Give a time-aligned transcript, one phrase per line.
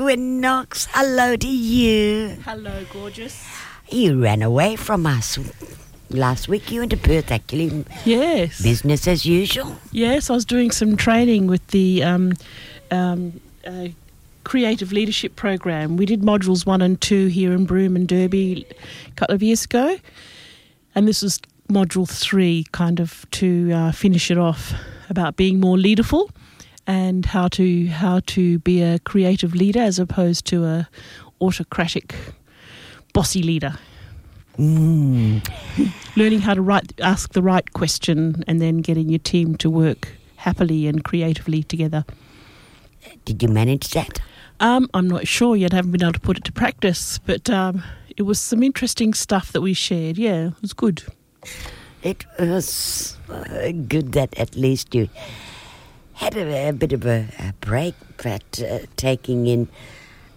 [0.00, 2.38] Gwen Knox, hello to you.
[2.46, 3.46] Hello, gorgeous.
[3.90, 5.38] You ran away from us
[6.08, 6.70] last week.
[6.70, 7.84] You went to Perth, actually.
[8.06, 8.62] Yes.
[8.62, 9.76] Business as usual.
[9.92, 12.32] Yes, I was doing some training with the um,
[12.90, 13.88] um, uh,
[14.44, 15.98] creative leadership program.
[15.98, 18.66] We did modules one and two here in Broome and Derby
[19.06, 19.98] a couple of years ago,
[20.94, 24.72] and this was module three, kind of to uh, finish it off
[25.10, 26.30] about being more leaderful
[26.86, 30.88] and how to how to be a creative leader as opposed to a
[31.40, 32.14] autocratic
[33.12, 33.74] bossy leader.
[34.58, 35.46] Mm.
[36.16, 40.08] Learning how to write, ask the right question, and then getting your team to work
[40.36, 42.04] happily and creatively together.
[43.24, 44.20] Did you manage that?
[44.60, 45.72] Um, I'm not sure yet.
[45.72, 47.82] I haven't been able to put it to practice, but um,
[48.16, 50.18] it was some interesting stuff that we shared.
[50.18, 51.02] Yeah, it was good.
[52.02, 55.08] It was uh, good that at least you
[56.20, 59.66] had a, a bit of a, a break, but uh, taking in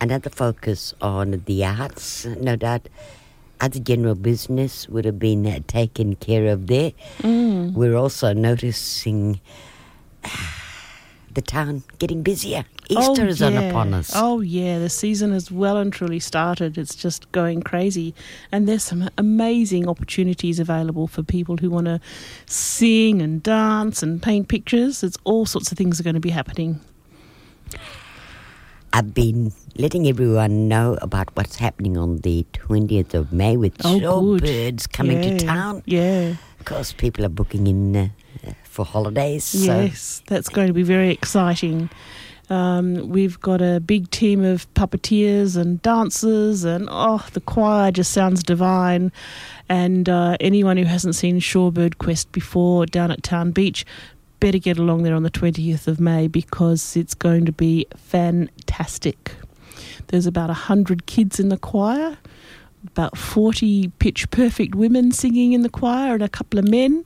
[0.00, 2.88] another focus on the arts, no doubt.
[3.60, 6.92] Other general business would have been uh, taken care of there.
[7.18, 7.72] Mm.
[7.74, 9.40] We're also noticing
[10.24, 10.28] uh,
[11.34, 12.64] the town getting busier.
[12.88, 13.46] Easter oh, is yeah.
[13.46, 14.12] on upon us.
[14.14, 16.76] Oh yeah, the season has well and truly started.
[16.76, 18.14] It's just going crazy,
[18.50, 22.00] and there's some amazing opportunities available for people who want to
[22.46, 25.02] sing and dance and paint pictures.
[25.02, 26.80] It's all sorts of things are going to be happening.
[28.94, 33.98] I've been letting everyone know about what's happening on the 20th of May with Oh,
[33.98, 35.38] shorebirds coming yeah.
[35.38, 35.82] to town.
[35.86, 36.34] Yeah.
[36.60, 38.08] Of course, people are booking in uh,
[38.72, 39.54] for holidays.
[39.54, 41.90] Yes, that's going to be very exciting.
[42.48, 48.12] Um, we've got a big team of puppeteers and dancers, and oh, the choir just
[48.12, 49.12] sounds divine.
[49.68, 53.84] And uh, anyone who hasn't seen Shorebird Quest before down at Town Beach,
[54.40, 59.32] better get along there on the 20th of May because it's going to be fantastic.
[60.08, 62.18] There's about 100 kids in the choir,
[62.86, 67.04] about 40 pitch perfect women singing in the choir, and a couple of men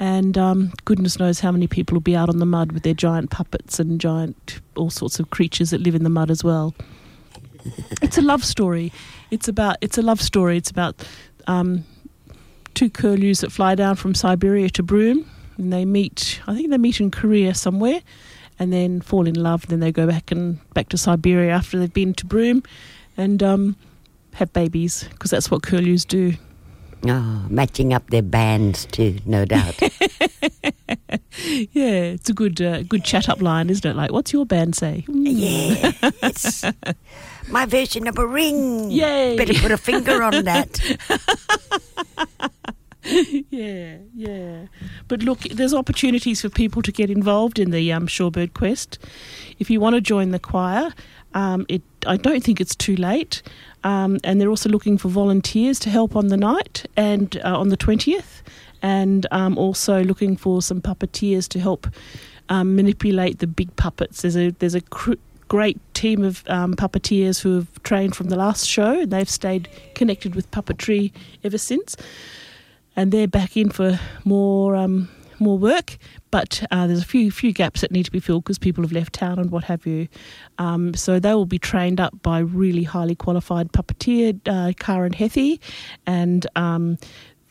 [0.00, 2.94] and um, goodness knows how many people will be out on the mud with their
[2.94, 6.74] giant puppets and giant all sorts of creatures that live in the mud as well.
[8.00, 8.90] It's a love story.
[9.30, 10.56] It's about it's a love story.
[10.56, 11.06] It's about
[11.46, 11.84] um,
[12.72, 16.40] two curlews that fly down from Siberia to Broome, and they meet.
[16.46, 18.00] I think they meet in Korea somewhere,
[18.58, 19.66] and then fall in love.
[19.66, 22.62] Then they go back and back to Siberia after they've been to Broome,
[23.18, 23.76] and um,
[24.32, 26.32] have babies because that's what curlews do.
[27.06, 29.78] Oh, matching up their bands too, no doubt.
[31.72, 33.96] Yeah, it's a good uh, good chat up line, isn't it?
[33.96, 35.04] Like, what's your band say?
[35.08, 35.24] Mm.
[35.26, 36.64] yeah, it's
[37.48, 38.90] my version of a ring.
[38.90, 39.36] Yay.
[39.36, 40.80] Better put a finger on that.
[43.50, 44.66] yeah, yeah.
[45.08, 48.98] But look, there's opportunities for people to get involved in the um, Shorebird Quest.
[49.58, 50.92] If you want to join the choir,
[51.34, 53.42] um, it I don't think it's too late.
[53.84, 57.68] Um, and they're also looking for volunteers to help on the night and uh, on
[57.68, 58.42] the twentieth,
[58.82, 61.86] and um, also looking for some puppeteers to help
[62.48, 64.22] um, manipulate the big puppets.
[64.22, 65.14] There's a there's a cr-
[65.48, 69.68] great team of um, puppeteers who have trained from the last show, and they've stayed
[69.94, 71.96] connected with puppetry ever since
[72.96, 75.08] and they're back in for more um,
[75.38, 75.96] more work.
[76.30, 78.92] But uh, there's a few few gaps that need to be filled because people have
[78.92, 80.06] left town and what have you.
[80.58, 85.60] Um, so they will be trained up by really highly qualified puppeteer uh, Karen Hethy,
[86.06, 86.98] and um,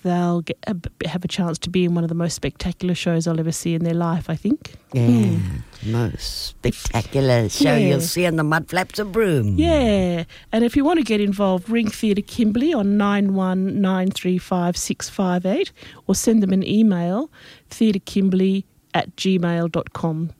[0.03, 0.57] they'll get,
[1.05, 3.73] have a chance to be in one of the most spectacular shows I'll ever see
[3.75, 4.29] in their life.
[4.29, 4.75] I think.
[4.93, 5.37] Yeah,
[5.85, 7.77] most spectacular show Yeah.
[7.89, 9.57] you'll see in the mud flaps of Broome.
[9.57, 14.09] Yeah, and if you want to get involved, ring Theatre Kimberley on nine one nine
[14.09, 15.73] three five six five eight,
[16.07, 17.29] or send them an email,
[17.69, 18.63] theatrekimberley
[18.93, 20.31] at gmail.com.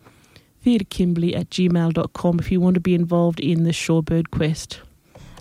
[0.66, 4.82] Theatrekimberley at gmail.com if you want to be involved in the Shorebird Quest.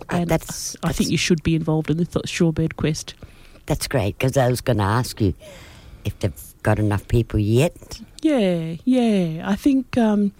[0.09, 3.15] Uh, And that's, I think you should be involved in the th- Shorebird Quest.
[3.65, 5.33] that's great because I was going to ask you
[6.05, 7.99] if they've got enough people yet.
[8.21, 9.43] Yeah, yeah.
[9.47, 10.31] I think, um,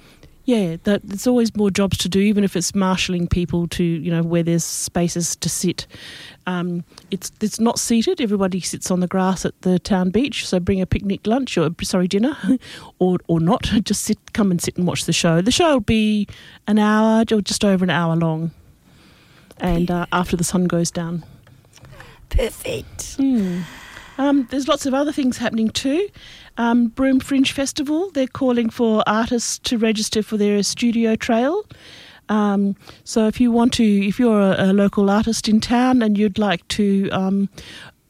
[0.49, 4.09] yeah, that there's always more jobs to do, even if it's marshalling people to, you
[4.09, 5.85] know, where there's spaces to sit.
[6.47, 8.19] Um, it's it's not seated.
[8.19, 10.47] Everybody sits on the grass at the town beach.
[10.47, 12.35] So bring a picnic lunch or sorry dinner,
[12.99, 13.61] or or not.
[13.83, 15.39] Just sit, come and sit and watch the show.
[15.39, 16.27] The show will be
[16.65, 18.49] an hour or just over an hour long,
[19.59, 21.23] and uh, after the sun goes down.
[22.29, 23.17] Perfect.
[23.17, 23.61] Hmm.
[24.19, 26.09] Um, there's lots of other things happening too.
[26.57, 31.65] Um, Broome Fringe Festival, they're calling for artists to register for their studio trail.
[32.27, 32.75] Um,
[33.05, 36.37] so if you want to, if you're a, a local artist in town and you'd
[36.37, 37.49] like to um,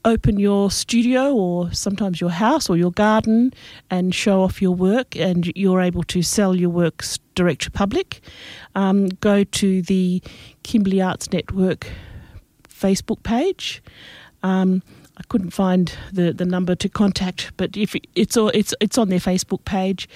[0.03, 3.53] open your studio or sometimes your house or your garden
[3.91, 8.21] and show off your work, and you're able to sell your works direct to public,
[8.73, 10.23] um, go to the
[10.63, 11.87] Kimberley Arts Network
[12.67, 13.83] Facebook page.
[15.19, 19.09] I couldn't find the, the number to contact, but if it's all, it's it's on
[19.09, 20.07] their Facebook page,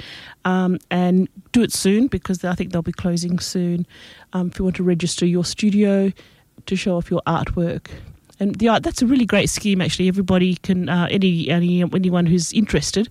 [0.45, 3.85] um, and do it soon because I think they'll be closing soon.
[4.31, 6.11] Um, if you want to register your studio
[6.65, 7.87] to show off your artwork,
[8.39, 9.81] and the art that's a really great scheme.
[9.81, 13.09] Actually, everybody can uh, any any anyone who's interested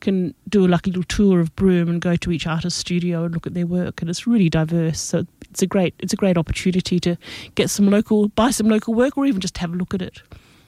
[0.00, 3.34] can do like a little tour of Broome and go to each artist's studio and
[3.34, 5.00] look at their work, and it's really diverse.
[5.00, 7.16] So it's a great it's a great opportunity to
[7.54, 10.20] get some local buy some local work or even just have a look at it.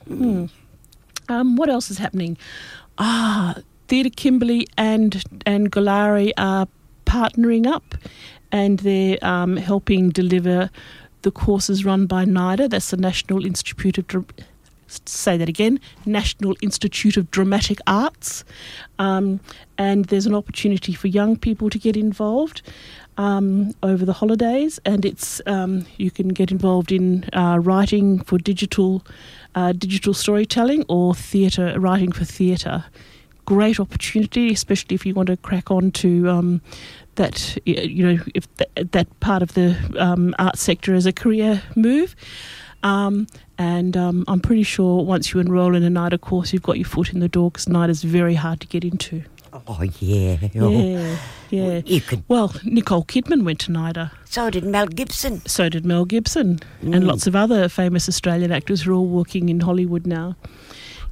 [0.07, 0.45] Hmm.
[1.29, 2.37] Um, what else is happening?
[2.97, 3.55] Ah,
[3.87, 6.67] Theatre Kimberley and and Goolarri are
[7.05, 7.95] partnering up,
[8.51, 10.69] and they're um, helping deliver
[11.23, 12.69] the courses run by NIDA.
[12.69, 14.07] That's the National Institute of
[15.05, 18.43] say that again National Institute of Dramatic Arts,
[18.99, 19.39] um,
[19.77, 22.61] and there's an opportunity for young people to get involved.
[23.17, 28.37] Um, over the holidays, and it's um, you can get involved in uh, writing for
[28.37, 29.03] digital
[29.55, 32.85] uh, digital storytelling or theatre, writing for theatre.
[33.45, 36.61] Great opportunity, especially if you want to crack on to um,
[37.15, 41.61] that, you know, if that, that part of the um, art sector as a career
[41.75, 42.15] move.
[42.83, 46.77] Um, and um, I'm pretty sure once you enrol in a NIDA course, you've got
[46.77, 49.23] your foot in the door because NIDA is very hard to get into.
[49.53, 50.37] Oh, yeah.
[50.53, 51.17] Yeah,
[51.49, 51.81] yeah.
[51.85, 52.23] You could.
[52.27, 54.11] Well, Nicole Kidman went to NIDA.
[54.25, 55.41] So did Mel Gibson.
[55.45, 59.49] So did Mel Gibson, and lots of other famous Australian actors who are all working
[59.49, 60.35] in Hollywood now.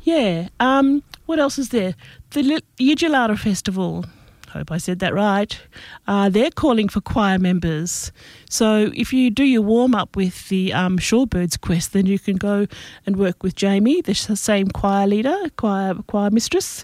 [0.04, 0.48] Yeah.
[0.62, 1.96] Um, what else is there?
[2.32, 4.06] The Yidjalata Festival.
[4.50, 5.60] Hope I said that right.
[6.08, 8.12] Uh, they're calling for choir members.
[8.50, 12.36] So if you do your warm up with the um, Shorebirds Quest, then you can
[12.36, 12.66] go
[13.06, 16.84] and work with Jamie, the same choir leader, choir choir mistress.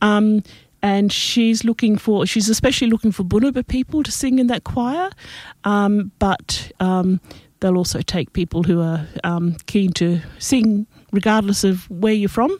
[0.00, 0.42] Um,
[0.82, 5.10] and she's looking for she's especially looking for Bunuba people to sing in that choir,
[5.64, 7.20] um, but um,
[7.60, 12.58] they'll also take people who are um, keen to sing regardless of where you're from.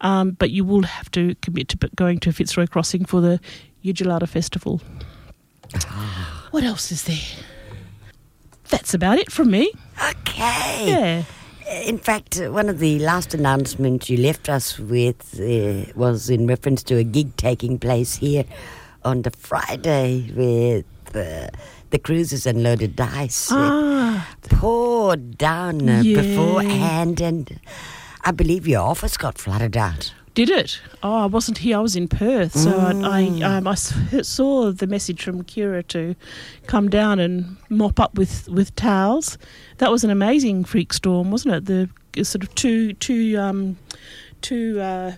[0.00, 3.38] Um, but you will have to commit to going to Fitzroy Crossing for the
[3.84, 4.80] Yidjalata Festival.
[6.50, 7.44] what else is there?
[8.68, 9.72] That's about it from me.
[10.10, 10.86] Okay.
[10.88, 11.24] Yeah.
[11.82, 16.46] In fact, uh, one of the last announcements you left us with uh, was in
[16.46, 18.44] reference to a gig taking place here
[19.04, 21.48] on the Friday with uh,
[21.90, 23.48] the Cruisers and Loaded Dice.
[23.52, 26.20] Ah, poured down Yeah.
[26.20, 27.60] beforehand, and
[28.24, 30.12] I believe your office got flooded out.
[30.34, 30.80] Did it?
[31.02, 31.76] Oh, I wasn't here.
[31.78, 33.04] I was in Perth, so Mm.
[33.04, 33.74] I I, um, I
[34.22, 36.14] saw the message from Kira to
[36.66, 39.38] come down and mop up with, with towels.
[39.78, 41.66] That was an amazing freak storm, wasn't it?
[41.66, 43.76] The sort of two two um,
[44.40, 45.12] two uh,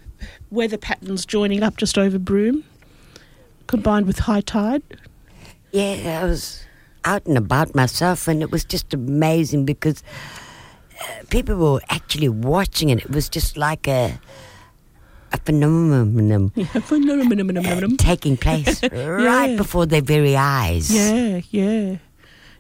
[0.50, 2.64] weather patterns joining up just over Broome,
[3.66, 4.82] combined with high tide.
[5.72, 6.64] Yeah, I was
[7.04, 10.02] out and about myself, and it was just amazing because
[11.00, 14.18] uh, people were actually watching and It was just like a
[15.44, 16.52] phenomenon
[17.96, 19.56] taking place right Yeah.
[19.56, 20.90] before their very eyes.
[20.94, 21.96] Yeah, yeah,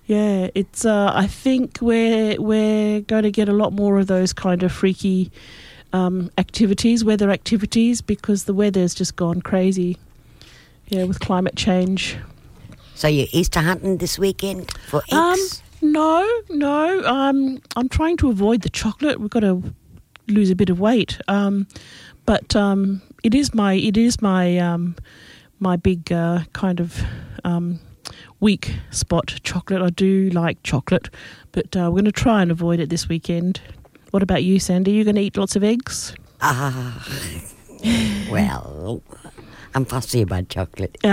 [0.06, 0.48] yeah.
[0.54, 0.84] It's.
[0.84, 4.72] Uh, I think we're we're going to get a lot more of those kind of
[4.72, 5.30] freaky
[5.92, 9.98] um, activities, weather activities, because the weather's just gone crazy.
[10.88, 12.16] Yeah, with climate change.
[12.94, 15.62] So you're Easter hunting this weekend for Um, eggs?
[15.80, 17.02] no, no.
[17.06, 19.18] Um, I'm trying to avoid the chocolate.
[19.18, 19.62] We've got to
[20.28, 21.18] lose a bit of weight.
[21.28, 21.66] Um,
[22.26, 24.96] but um, it is my it is my um,
[25.60, 27.02] my big uh, kind of
[27.44, 27.80] um,
[28.40, 29.34] weak spot.
[29.42, 29.82] Chocolate.
[29.82, 31.08] I do like chocolate,
[31.52, 33.60] but uh, we're going to try and avoid it this weekend.
[34.10, 34.92] What about you, Sandy?
[34.92, 36.14] You going to eat lots of eggs?
[36.40, 37.06] Ah,
[38.30, 39.02] well,
[39.74, 40.98] I'm fussy about chocolate.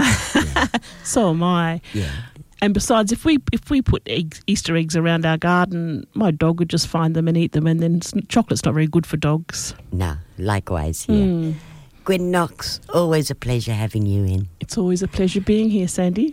[1.03, 1.81] So am I.
[1.93, 2.11] Yeah.
[2.61, 6.59] And besides, if we if we put eggs, Easter eggs around our garden, my dog
[6.59, 7.67] would just find them and eat them.
[7.67, 9.73] And then chocolate's not very good for dogs.
[9.91, 11.25] No, likewise here.
[11.25, 11.53] Mm.
[12.03, 14.49] Gwen Knox, always a pleasure having you in.
[14.59, 16.27] It's always a pleasure being here, Sandy.